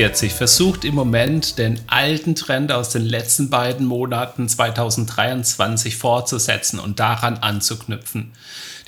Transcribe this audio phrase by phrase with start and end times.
[0.00, 6.98] 40 versucht im Moment den alten Trend aus den letzten beiden Monaten 2023 fortzusetzen und
[6.98, 8.32] daran anzuknüpfen.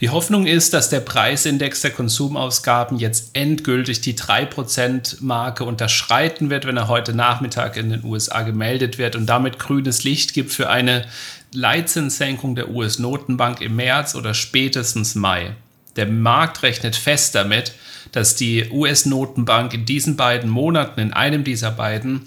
[0.00, 6.78] Die Hoffnung ist, dass der Preisindex der Konsumausgaben jetzt endgültig die 3%-Marke unterschreiten wird, wenn
[6.78, 11.04] er heute Nachmittag in den USA gemeldet wird und damit grünes Licht gibt für eine
[11.52, 15.56] Leitzinssenkung der US-Notenbank im März oder spätestens Mai.
[15.96, 17.74] Der Markt rechnet fest damit,
[18.12, 22.22] dass die US-Notenbank in diesen beiden Monaten, in einem dieser beiden,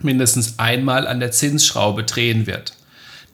[0.00, 2.74] mindestens einmal an der Zinsschraube drehen wird.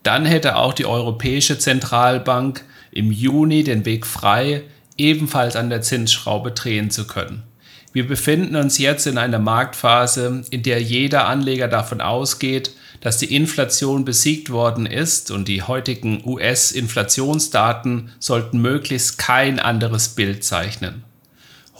[0.02, 4.62] Dann hätte auch die Europäische Zentralbank im Juni den Weg frei,
[4.96, 7.42] ebenfalls an der Zinsschraube drehen zu können.
[7.92, 13.34] Wir befinden uns jetzt in einer Marktphase, in der jeder Anleger davon ausgeht, dass die
[13.34, 21.04] Inflation besiegt worden ist und die heutigen US-Inflationsdaten sollten möglichst kein anderes Bild zeichnen.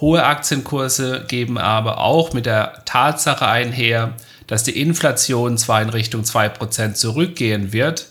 [0.00, 4.14] Hohe Aktienkurse geben aber auch mit der Tatsache einher,
[4.48, 8.08] dass die Inflation zwar in Richtung 2% zurückgehen wird,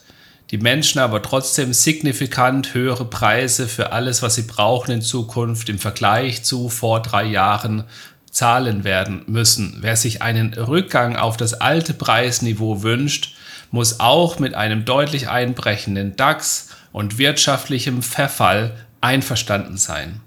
[0.51, 5.79] die Menschen aber trotzdem signifikant höhere Preise für alles, was sie brauchen in Zukunft im
[5.79, 7.85] Vergleich zu vor drei Jahren
[8.29, 9.77] zahlen werden müssen.
[9.79, 13.33] Wer sich einen Rückgang auf das alte Preisniveau wünscht,
[13.71, 20.19] muss auch mit einem deutlich einbrechenden DAX und wirtschaftlichem Verfall einverstanden sein.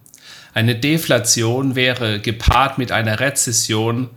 [0.55, 4.09] Eine Deflation wäre gepaart mit einer Rezession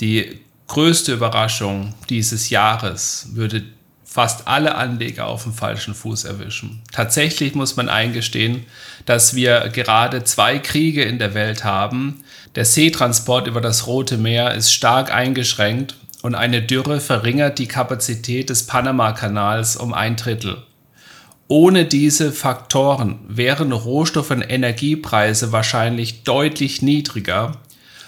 [0.00, 3.62] die größte Überraschung dieses Jahres, würde
[4.08, 6.80] fast alle Anleger auf dem falschen Fuß erwischen.
[6.92, 8.64] Tatsächlich muss man eingestehen,
[9.04, 12.24] dass wir gerade zwei Kriege in der Welt haben.
[12.54, 18.48] Der Seetransport über das Rote Meer ist stark eingeschränkt und eine Dürre verringert die Kapazität
[18.48, 20.62] des Panama-Kanals um ein Drittel.
[21.46, 27.52] Ohne diese Faktoren wären Rohstoff- und Energiepreise wahrscheinlich deutlich niedriger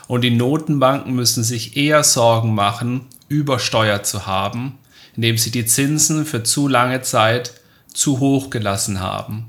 [0.08, 4.78] und die Notenbanken müssen sich eher Sorgen machen, übersteuert zu haben,
[5.16, 7.52] indem sie die Zinsen für zu lange Zeit
[7.92, 9.46] zu hoch gelassen haben.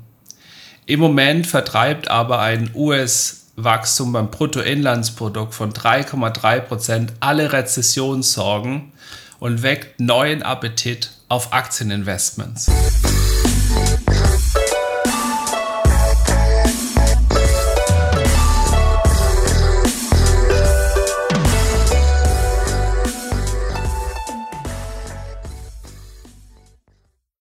[0.86, 8.92] Im Moment vertreibt aber ein US-Wachstum beim Bruttoinlandsprodukt von 3,3 Prozent alle Rezessionssorgen
[9.38, 12.70] und weckt neuen Appetit auf Aktieninvestments.